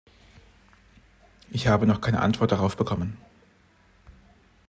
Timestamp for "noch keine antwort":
1.85-2.51